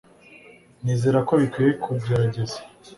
Nizera 0.83 1.19
ko 1.27 1.33
bikwiye 1.41 1.71
kugerageza 1.83 2.57